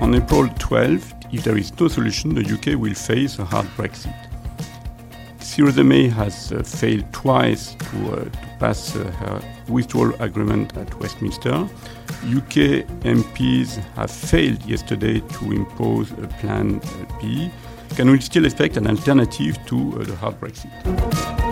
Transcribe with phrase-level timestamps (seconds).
[0.00, 4.14] On April 12, if there is no solution, the UK will face a hard Brexit.
[5.38, 10.92] Theresa May has uh, failed twice to, uh, to pass uh, her withdrawal agreement at
[10.98, 11.68] Westminster.
[12.24, 16.80] UK MPs have failed yesterday to impose a Plan
[17.20, 17.50] B.
[17.90, 21.43] Can we still expect an alternative to uh, the hard Brexit?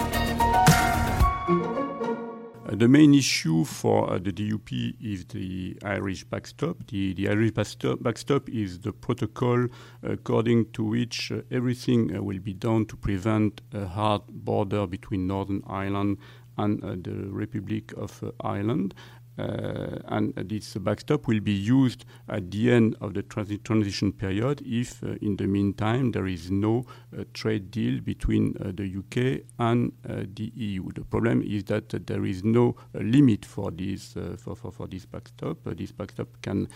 [2.72, 6.86] Uh, the main issue for uh, the DUP is the Irish backstop.
[6.86, 9.66] The, the Irish backstop, backstop, is the protocol
[10.02, 15.26] according to which uh, everything uh, will be done to prevent a hard border between
[15.26, 16.16] Northern Ireland
[16.56, 18.94] and uh, the Republic of Ireland.
[19.38, 24.60] Uh, and this backstop will be used at the end of the transi transition period
[24.64, 26.84] if, uh, in the meantime, there is no
[27.18, 30.92] uh, trade deal between uh, the UK and uh, the EU.
[30.92, 35.06] The problem is that there is no uh, limit for this for, for, for, this
[35.06, 35.58] backstop.
[35.64, 36.68] this backstop can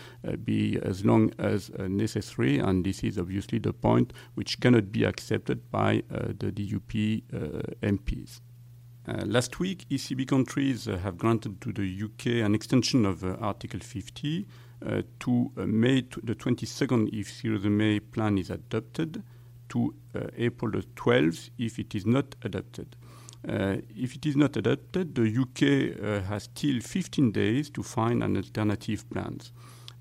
[0.43, 5.69] be as long as necessary, and this is obviously the point which cannot be accepted
[5.69, 7.23] by the DUP
[7.81, 8.39] MPs.
[9.07, 13.37] Uh, last week, ECB countries uh, have granted to the UK an extension of uh,
[13.39, 14.45] Article 50
[14.85, 19.23] uh, to uh, May t- the 22nd if the May plan is adopted,
[19.69, 22.97] to uh, April the 12th if it is not adopted.
[23.45, 29.09] if it is not adopted, the UK has still 15 days to find an alternative
[29.09, 29.39] plan.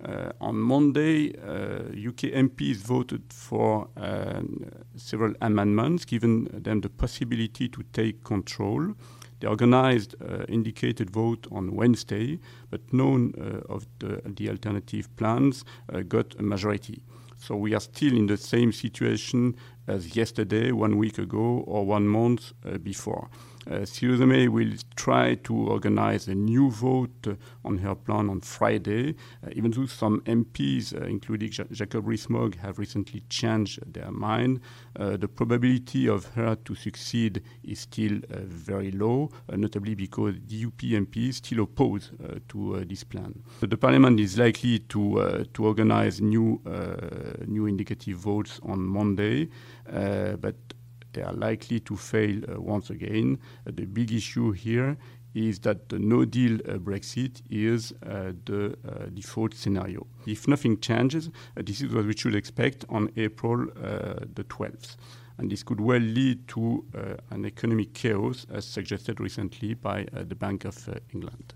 [0.07, 7.69] Uh, on Monday, uh, UK MPs voted for um, several amendments, giving them the possibility
[7.69, 8.95] to take control.
[9.41, 12.39] They organized uh, indicated vote on Wednesday,
[12.71, 17.03] but none uh, of the, the, alternative plans uh, got a majority.
[17.39, 22.06] So we are still in the same situation as yesterday, one week ago, or one
[22.06, 23.29] month uh, before.
[23.69, 27.34] Uh, Theresa May will try to organize a new vote uh,
[27.65, 32.57] on her plan on Friday, uh, even though some MPs, uh, including ja- Jacob Rees-Mogg,
[32.59, 34.61] have recently changed their mind.
[34.95, 41.35] Uh, the probability of her to succeed is still very low, notably because DUP MPs
[41.35, 42.13] still oppose
[42.48, 43.42] to this plan.
[43.61, 46.61] So the Parliament is likely to to organize new
[47.47, 49.48] new indicative votes on Monday,
[49.85, 50.57] but
[51.17, 53.39] they are likely to fail uh, once again.
[53.67, 54.97] Uh, the big issue here
[55.35, 60.07] is that the no deal uh, Brexit is uh, the uh, default scenario.
[60.27, 64.97] If nothing changes, uh, this is what we should expect on April the 12th.
[65.39, 66.83] And this could well lead to
[67.31, 71.53] an economic chaos, as suggested recently by the Bank of England.